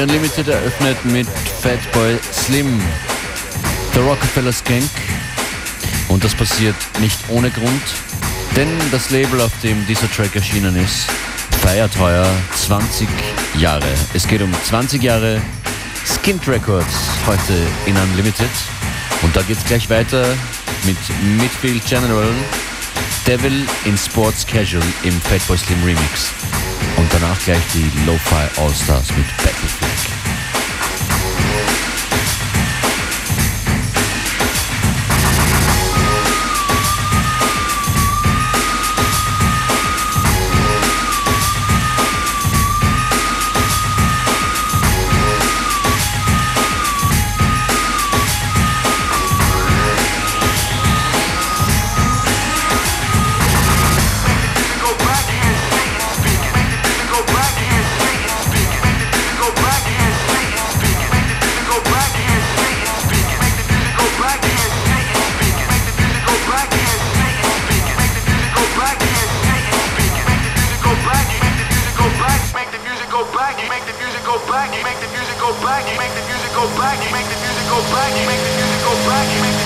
Unlimited 0.00 0.48
eröffnet 0.48 1.04
mit 1.04 1.26
Fatboy 1.60 2.18
Slim, 2.32 2.80
The 3.94 4.00
Rockefeller 4.00 4.52
Skank. 4.52 4.90
Und 6.08 6.22
das 6.22 6.34
passiert 6.34 6.76
nicht 7.00 7.18
ohne 7.28 7.50
Grund, 7.50 7.82
denn 8.56 8.68
das 8.90 9.10
Label, 9.10 9.40
auf 9.40 9.52
dem 9.62 9.86
dieser 9.86 10.10
Track 10.10 10.34
erschienen 10.36 10.76
ist, 10.76 11.06
feiert 11.62 11.98
heuer 11.98 12.26
20 12.56 13.08
Jahre. 13.58 13.88
Es 14.14 14.26
geht 14.26 14.42
um 14.42 14.52
20 14.64 15.02
Jahre 15.02 15.40
Skint 16.04 16.46
Records 16.46 16.94
heute 17.26 17.54
in 17.86 17.96
Unlimited. 17.96 18.50
Und 19.22 19.34
da 19.34 19.42
geht 19.42 19.58
es 19.58 19.64
gleich 19.64 19.90
weiter 19.90 20.24
mit 20.84 20.96
Midfield 21.40 21.84
General, 21.86 22.32
Devil 23.26 23.66
in 23.84 23.98
Sports 23.98 24.46
Casual 24.46 24.82
im 25.02 25.20
Fatboy 25.20 25.58
Slim 25.58 25.82
Remix. 25.84 26.30
Und 26.96 27.12
danach 27.12 27.38
gleich 27.44 27.62
die 27.74 27.90
Lo-Fi 28.06 28.60
All-Stars 28.60 29.08
mit 29.16 29.26
Battlefield. 29.38 29.87
black, 76.78 77.02
you 77.02 77.10
make 77.10 77.26
the 77.26 77.36
music 77.42 77.66
go 77.66 77.82
black, 77.90 78.14
you 78.14 78.24
make 78.24 78.38
the 78.46 78.54
music 78.54 78.78
go 78.86 78.94
black, 79.02 79.26
you 79.34 79.42
make 79.42 79.57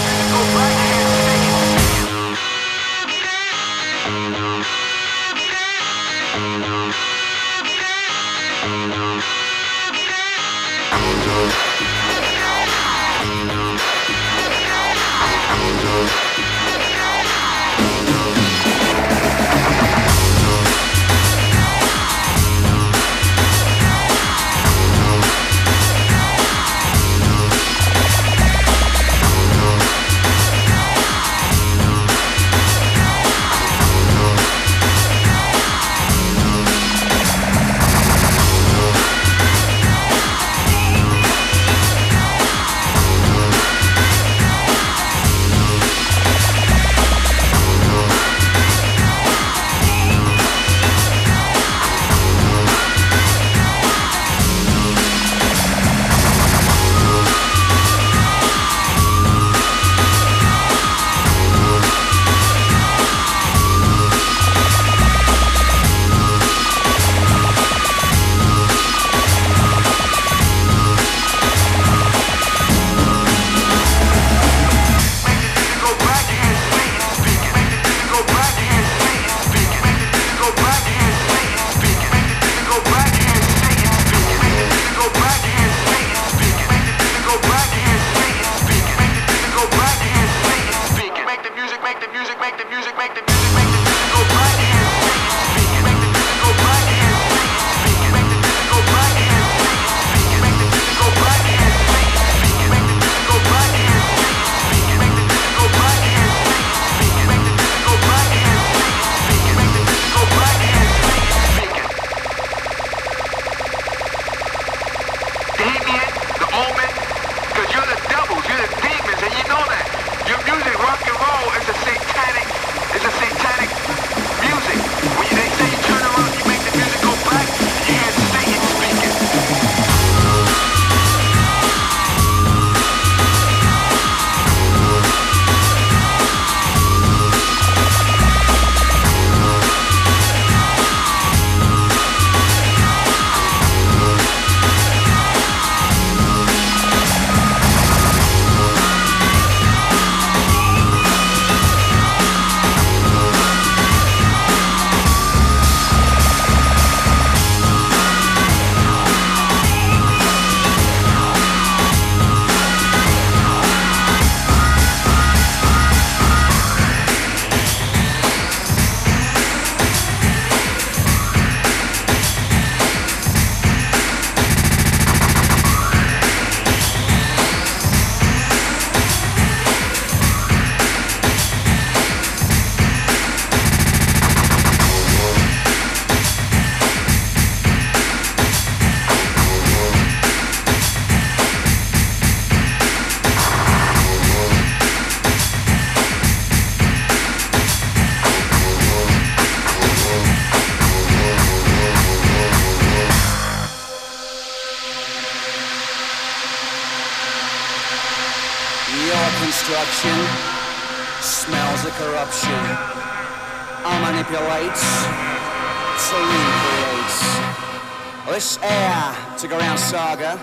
took 219.42 219.58
around 219.58 219.76
Saga. 219.76 220.38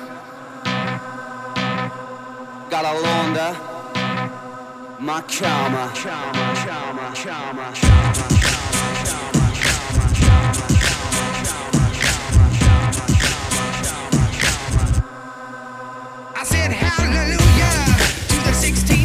Gotta 2.70 3.00
launder 3.00 3.56
my 5.00 5.22
karma. 5.22 5.89
Karma, 5.96 6.53
karma, 6.65 7.13
karma, 7.15 7.72
karma. 7.74 7.74
I 16.36 16.44
said 16.44 16.72
hallelujah 16.74 17.75
to 18.27 18.36
the 18.50 18.53
16. 18.53 18.99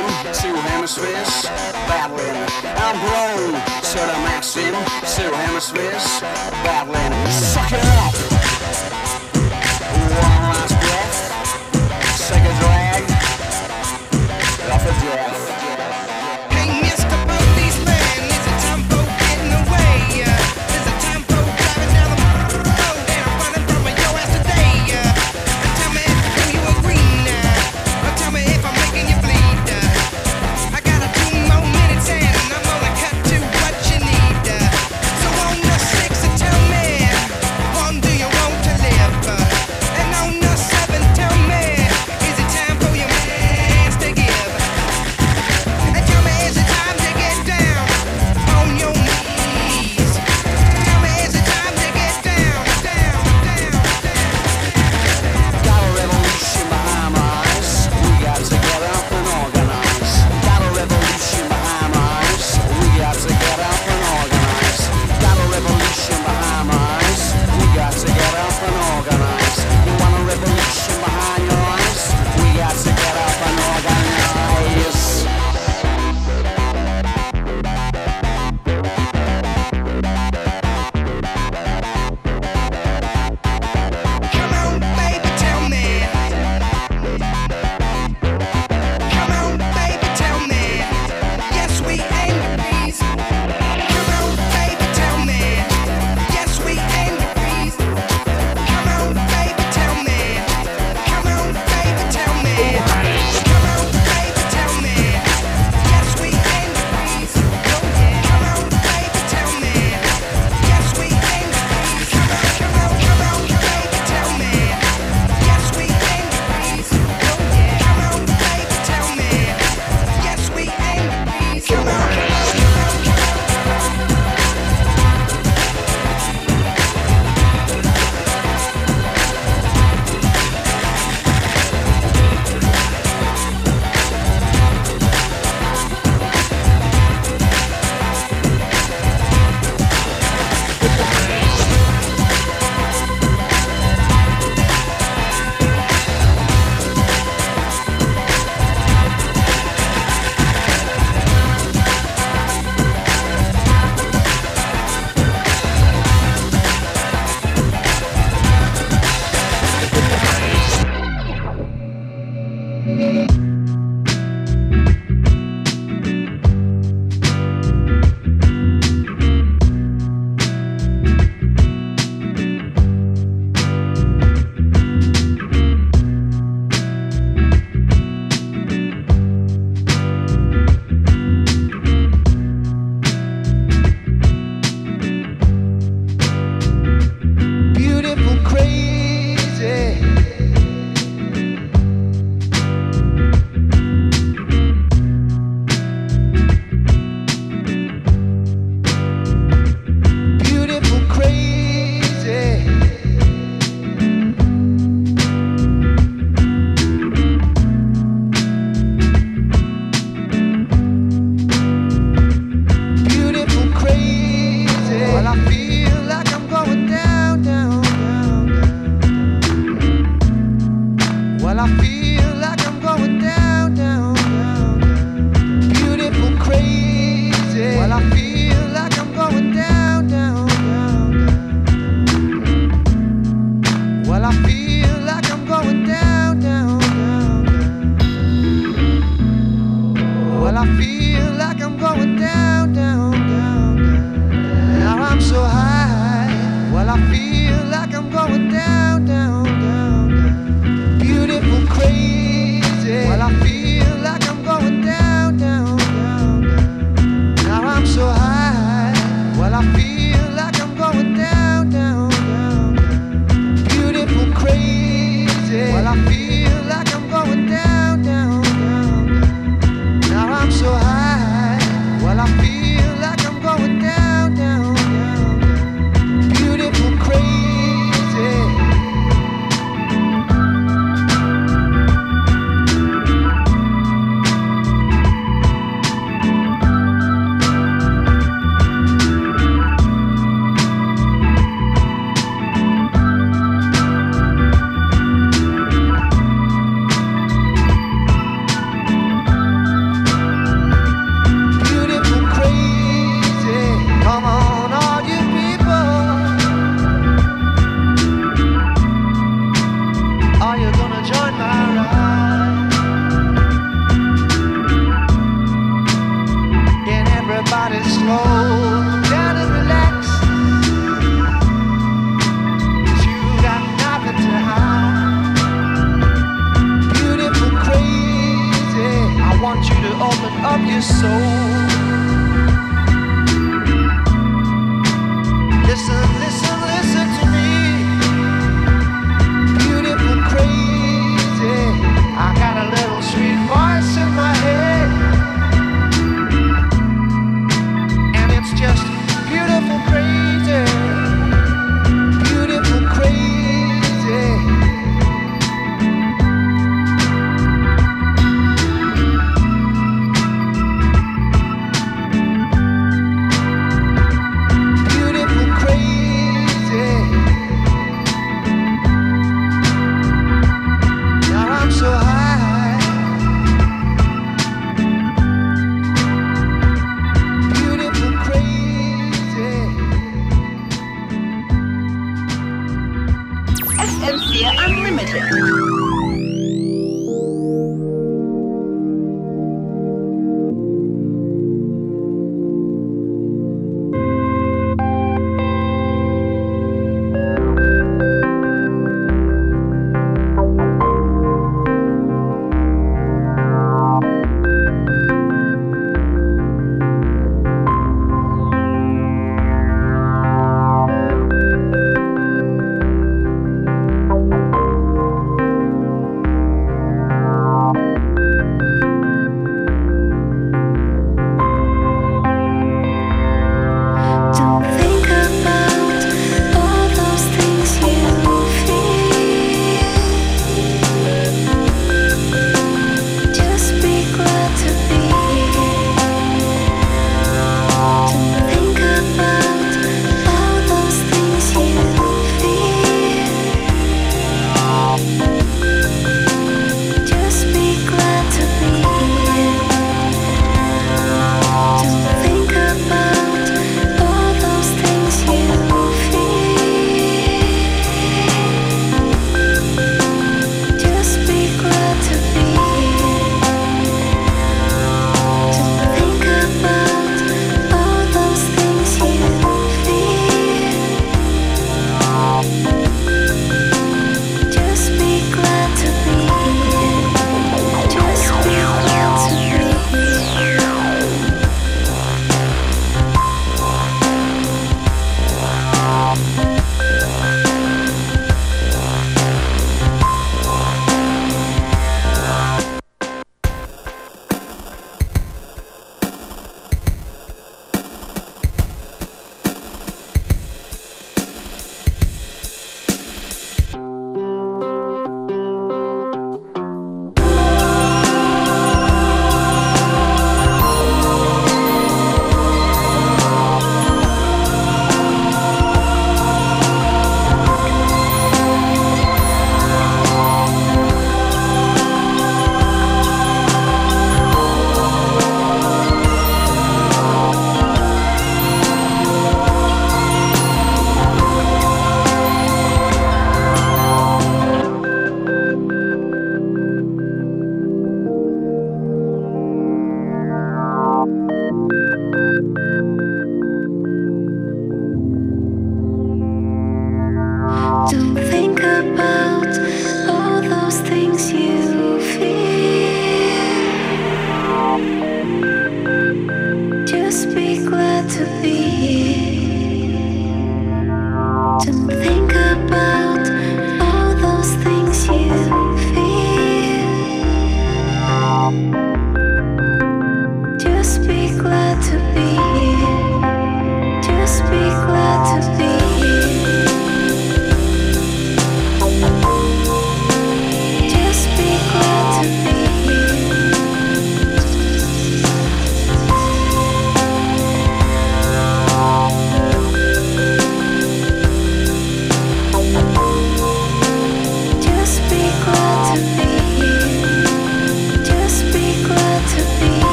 maxim, 0.00 0.34
zero 0.34 0.56
hemispheres, 0.56 1.44
battling. 1.88 2.36
I'm 2.64 2.96
blown, 3.00 3.52
to 3.52 3.98
the 3.98 4.18
maxim, 4.24 4.74
two 5.14 5.32
hemispheres, 5.34 6.20
battling. 6.64 7.30
Suck 7.30 7.72
it 7.72 7.84
up! 7.84 8.31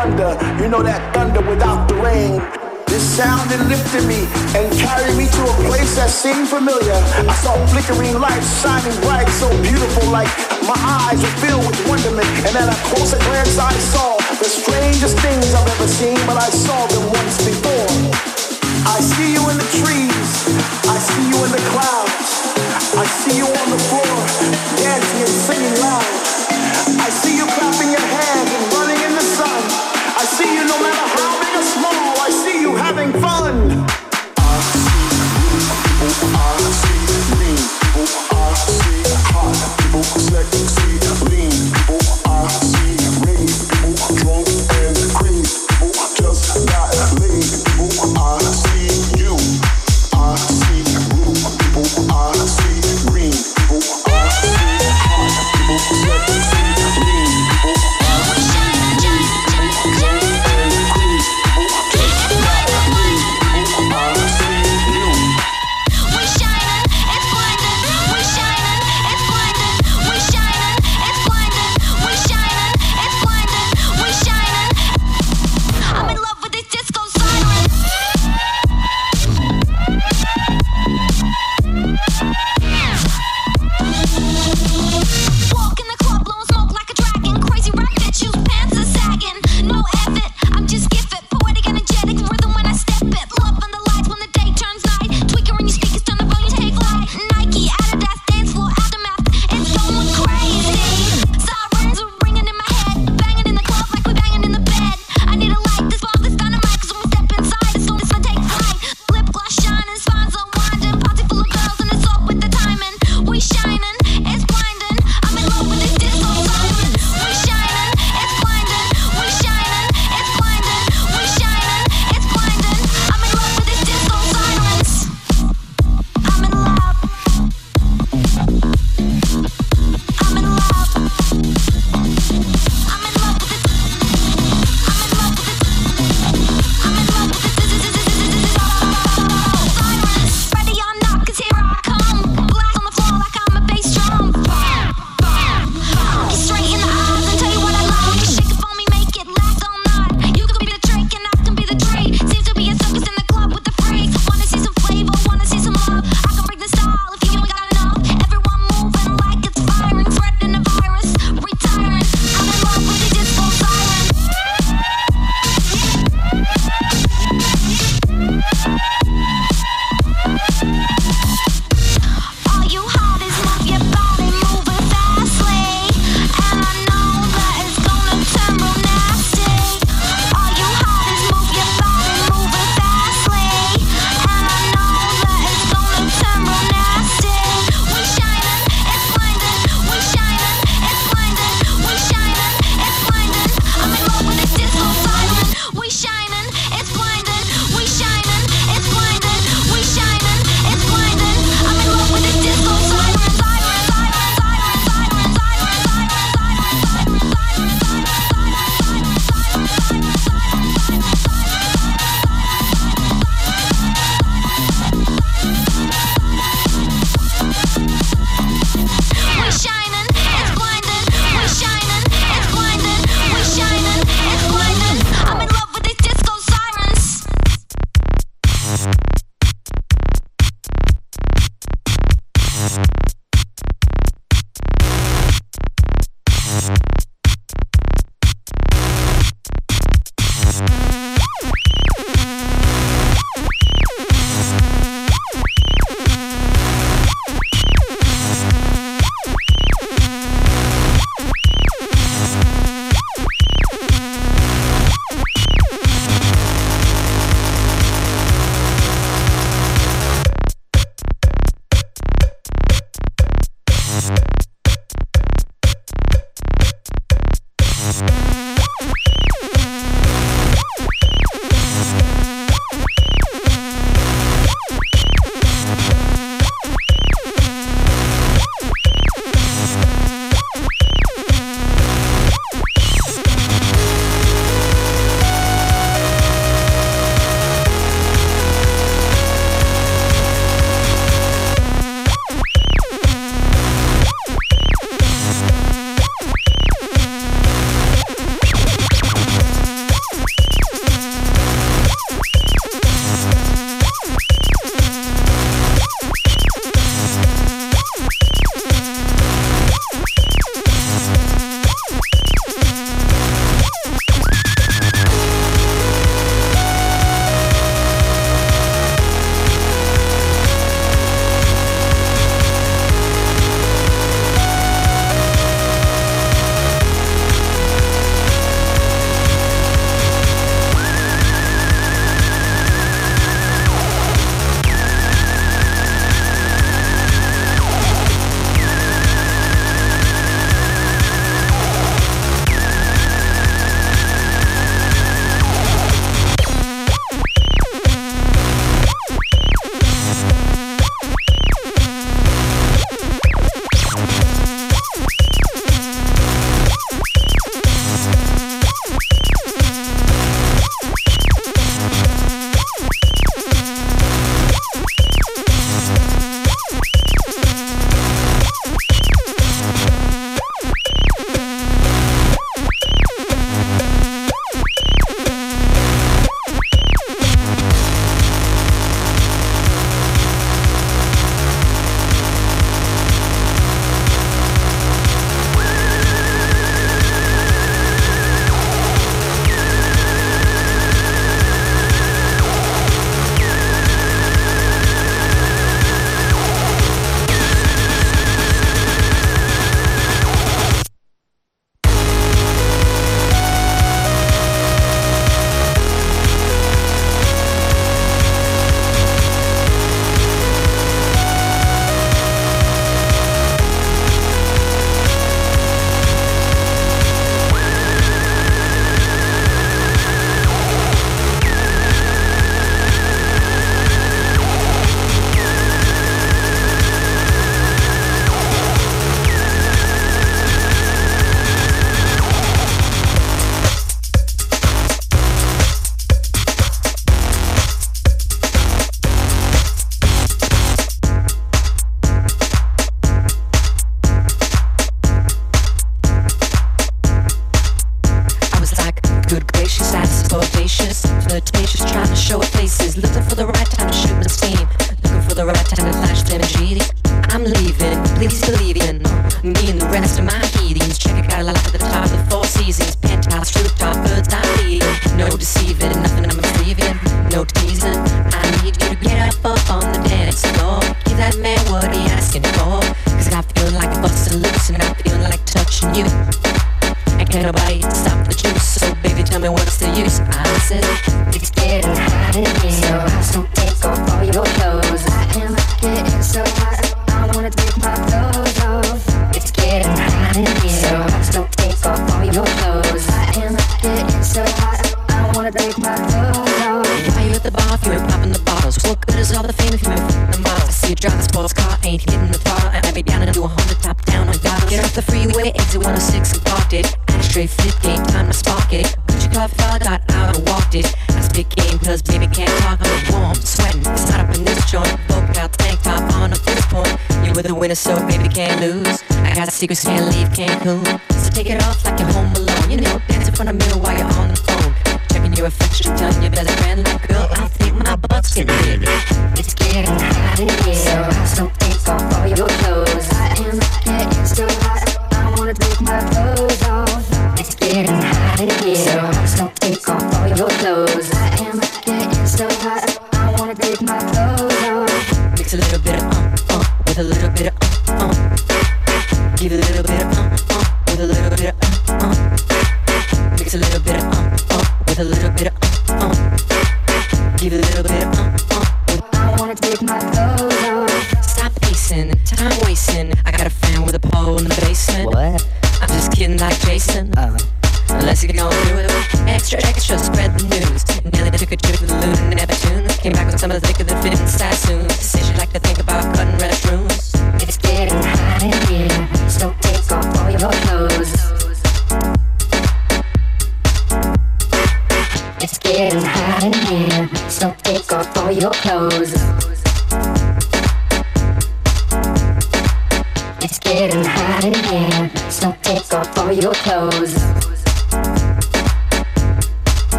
Thunder. 0.00 0.32
You 0.56 0.72
know 0.72 0.80
that 0.80 1.12
thunder 1.12 1.44
without 1.44 1.84
the 1.84 1.96
rain. 2.00 2.40
This 2.88 3.04
sound 3.04 3.52
lifted 3.68 4.08
me 4.08 4.24
and 4.56 4.64
carried 4.80 5.12
me 5.14 5.28
to 5.28 5.42
a 5.44 5.54
place 5.68 5.94
that 6.00 6.08
seemed 6.08 6.48
familiar. 6.48 6.96
I 7.28 7.36
saw 7.44 7.52
flickering 7.68 8.16
lights 8.16 8.48
shining 8.64 8.96
bright, 9.04 9.28
so 9.36 9.52
beautiful, 9.60 10.08
like 10.08 10.32
my 10.64 10.80
eyes 11.04 11.20
were 11.20 11.36
filled 11.44 11.68
with 11.68 11.76
wonderment. 11.84 12.26
And 12.48 12.56
at 12.56 12.72
a 12.72 12.78
closer 12.88 13.20
glance, 13.28 13.60
I 13.60 13.76
saw 13.92 14.16
the 14.40 14.48
strangest 14.48 15.20
things 15.20 15.52
I've 15.52 15.68
ever 15.68 15.86
seen, 15.86 16.16
but 16.24 16.40
I 16.40 16.48
saw 16.48 16.80
them 16.88 17.04
once 17.12 17.36
before. 17.44 17.92
I 18.88 19.04
see 19.04 19.36
you 19.36 19.44
in 19.52 19.56
the 19.60 19.70
trees, 19.84 20.30
I 20.88 20.96
see 20.96 21.24
you 21.28 21.38
in 21.44 21.52
the 21.52 21.64
clouds, 21.76 22.28
I 22.96 23.04
see 23.20 23.36
you 23.36 23.48
on 23.52 23.68
the 23.68 23.80
floor, 23.92 24.16
dancing 24.80 25.20
and 25.28 25.36
singing 25.44 25.76
loud. 25.84 26.08
I 27.04 27.08
see 27.12 27.36
you 27.36 27.44
clapping 27.44 27.92
your 27.92 28.06
hands 28.08 28.48
and 28.48 28.79
no 30.70 30.80
matter 30.82 31.09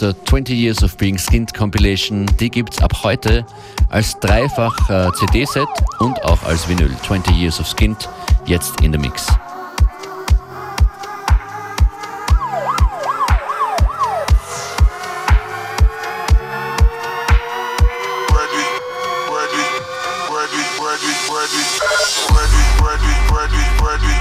der 0.00 0.14
20 0.24 0.56
Years 0.56 0.82
of 0.82 0.96
Being 0.96 1.18
Skinned 1.18 1.54
Compilation. 1.54 2.26
Die 2.38 2.50
gibt's 2.50 2.80
ab 2.82 2.92
heute 3.02 3.44
als 3.88 4.18
dreifach 4.20 4.88
äh, 4.88 5.12
CD-Set 5.12 5.68
und 5.98 6.22
auch 6.24 6.42
als 6.44 6.68
Vinyl. 6.68 6.90
20 7.06 7.36
Years 7.36 7.60
of 7.60 7.68
Skinned, 7.68 8.08
jetzt 8.46 8.80
in 8.80 8.92
der 8.92 9.00
Mix. 9.00 9.26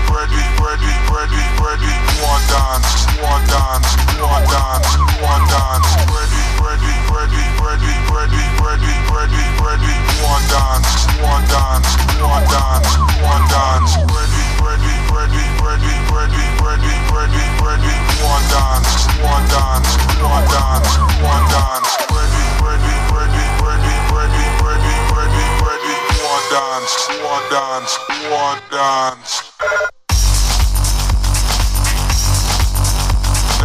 ready, 0.10 0.42
ready, 0.62 0.94
ready, 1.14 1.44
ready. 1.62 1.94
War 2.22 2.40
dance, 2.50 2.90
war 3.22 3.40
dance, 3.48 3.90
war 4.20 4.42
dance, 4.50 4.90
war 5.22 5.40
dance. 5.50 5.90
Ready, 6.10 6.44
ready, 6.60 6.94
ready, 7.14 7.44
ready, 7.62 7.94
ready, 8.10 8.44
ready, 8.60 8.94
ready, 9.14 9.44
ready. 9.64 9.94
War 10.22 10.40
dance, 10.50 10.90
war 11.22 11.40
dance, 11.50 11.90
war 12.22 12.42
dance, 12.50 12.92
war 13.22 13.40
dance. 13.50 13.94
Ready, 14.10 14.44
ready, 14.64 14.96
ready, 15.14 15.46
ready, 15.64 15.96
ready, 16.14 16.46
ready, 16.64 16.96
ready, 17.14 17.46
ready. 17.64 17.96
War 18.24 18.42
dance, 18.52 19.08
war 19.24 19.42
dance, 19.52 19.92
war 20.22 20.42
dance, 20.50 20.92
war 21.24 21.42
dance. 21.54 21.92
Ready, 22.10 22.46
ready, 22.66 22.96
ready, 23.14 23.46
ready, 23.64 23.96
ready, 24.14 24.46
ready, 24.66 24.96
ready, 25.16 25.46
ready. 25.64 25.96
War 26.24 26.42
dance, 26.52 26.94
war 27.24 27.42
dance, 27.50 27.92
war 28.30 28.56
dance. 28.72 29.99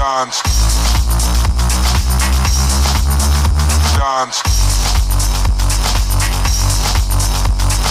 dance, 0.04 0.42
dance, 3.96 4.42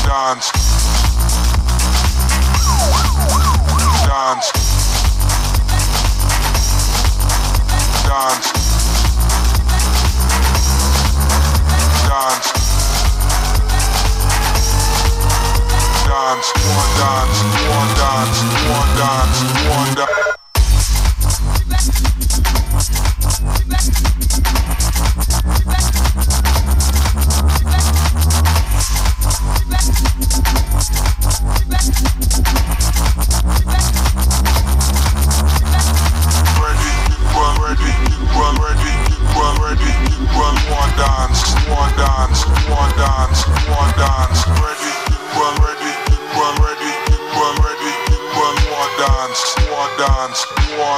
dance, 0.05 0.51
dance, 4.05 4.51
dance, 8.05 8.47
dance, 12.05 12.47
dance, 16.05 16.47
one 16.77 16.91
dance, 16.93 17.39
one 17.73 17.89
dance, 17.97 18.37
one 18.69 18.89
dance, 18.97 19.37
one 19.67 19.95
dance. 19.95 20.12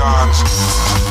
dance. 0.00 1.09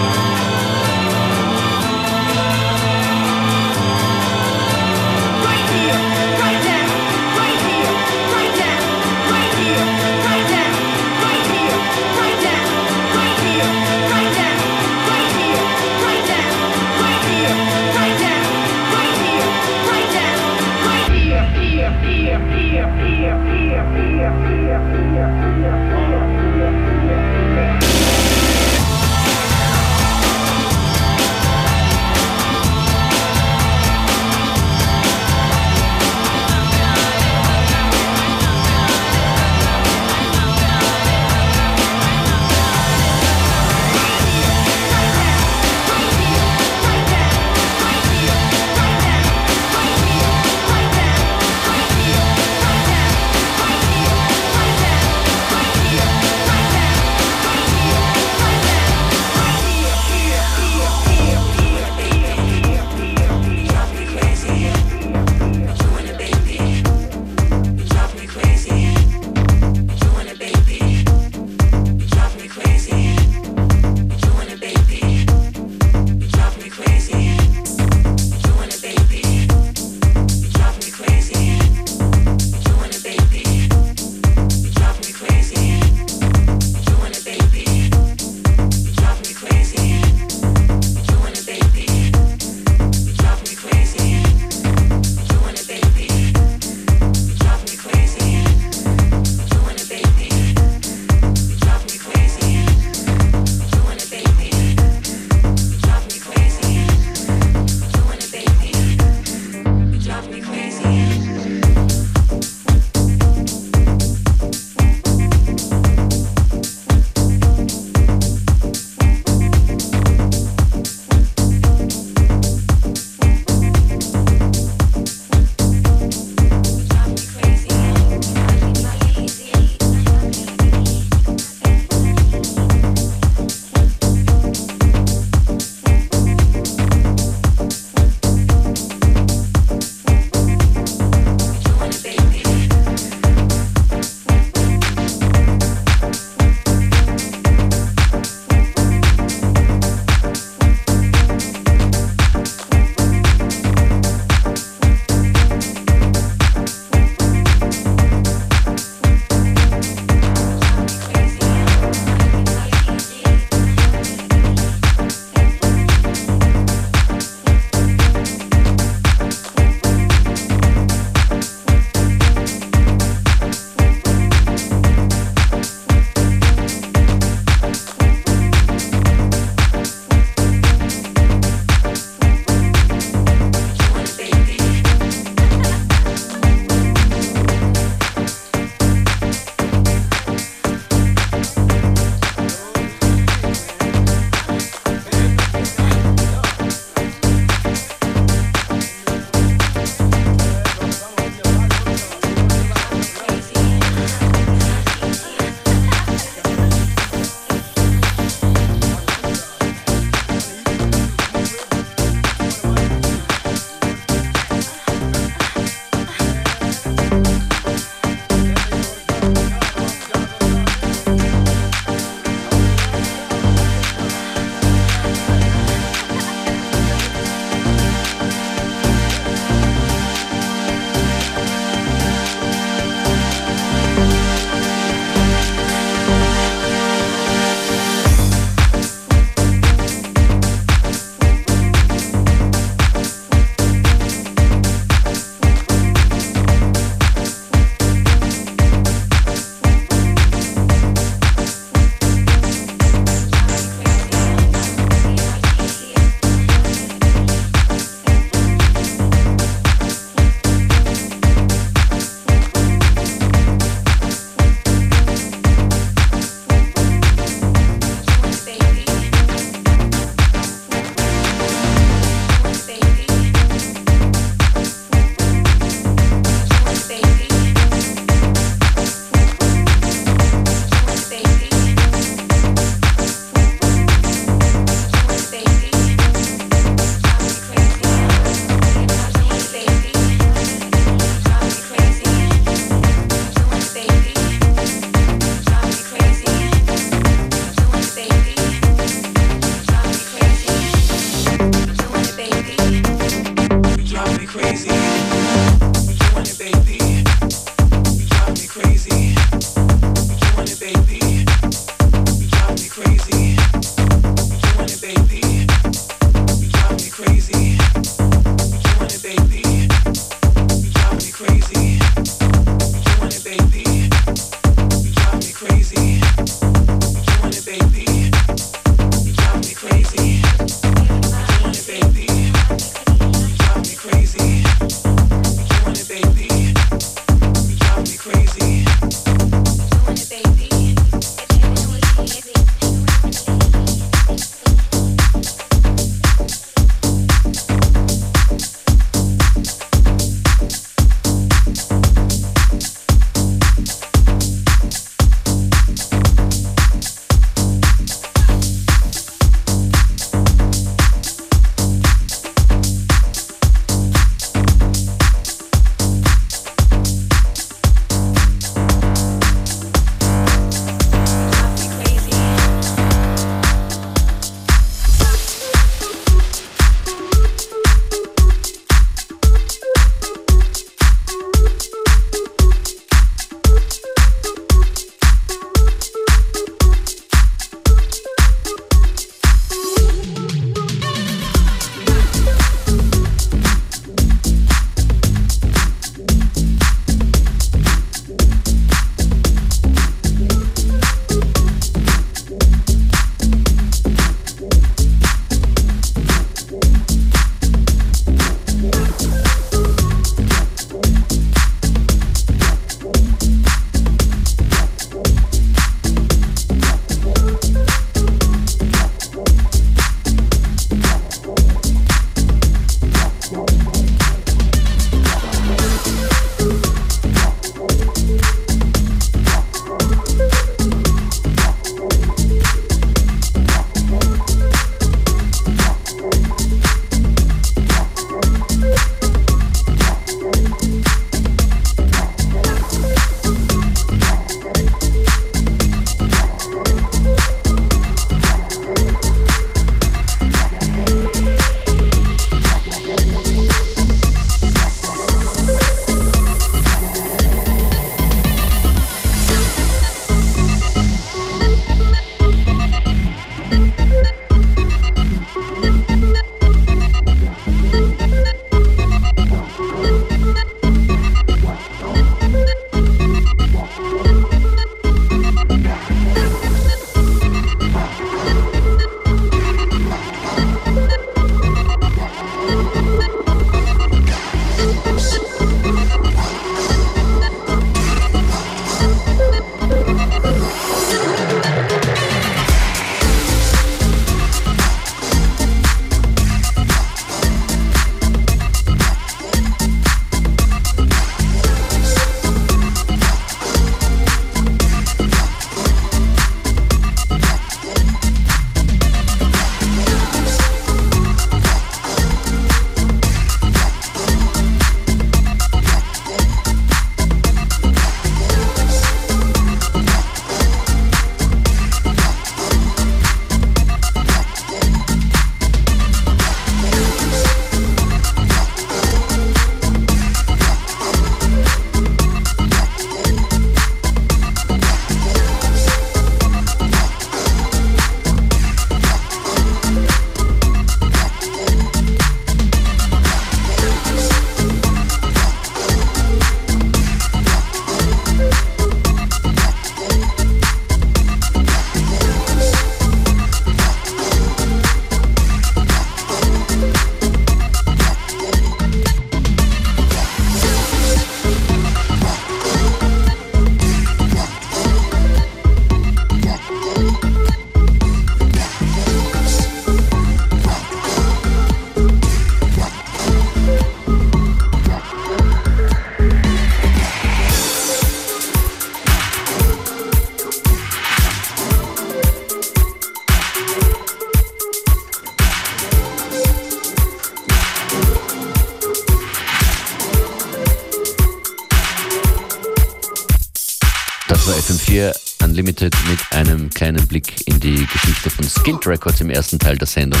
Unlimited 595.68 595.88
mit 595.88 596.12
einem 596.12 596.50
kleinen 596.50 596.86
Blick 596.86 597.26
in 597.26 597.40
die 597.40 597.66
Geschichte 597.66 598.10
von 598.10 598.24
Skint 598.28 598.66
Records 598.66 599.00
im 599.00 599.10
ersten 599.10 599.38
Teil 599.38 599.56
der 599.56 599.66
Sendung. 599.66 600.00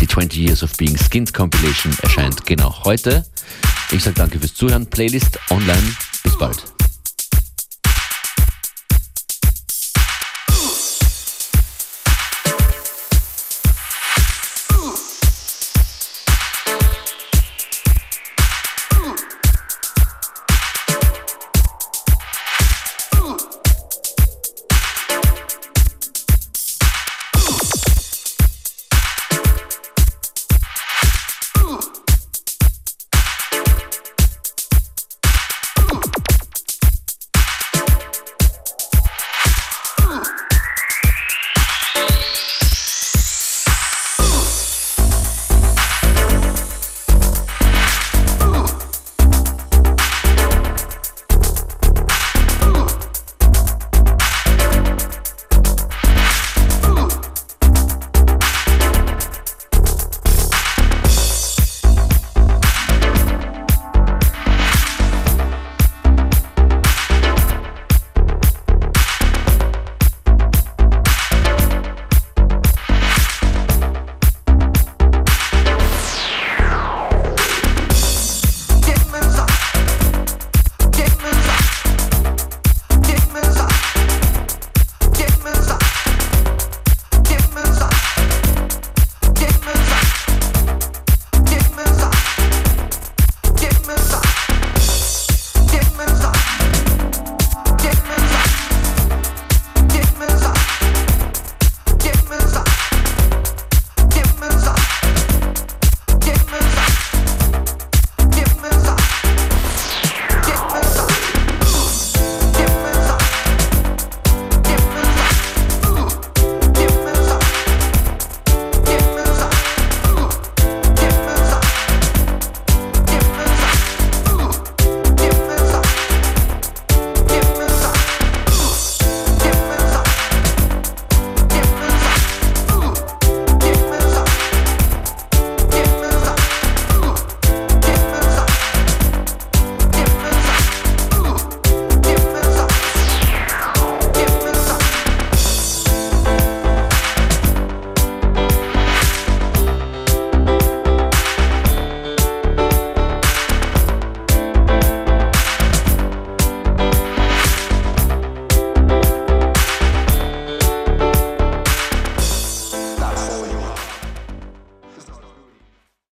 Die 0.00 0.06
20 0.06 0.38
Years 0.38 0.62
of 0.62 0.72
Being 0.76 0.96
Skint 0.96 1.32
Compilation 1.32 1.96
erscheint 2.02 2.44
genau 2.46 2.84
heute. 2.84 3.24
Ich 3.90 4.02
sage 4.02 4.16
danke 4.16 4.38
fürs 4.38 4.54
Zuhören. 4.54 4.86
Playlist 4.86 5.38
online. 5.50 5.96
Bis 6.22 6.38
bald. 6.38 6.75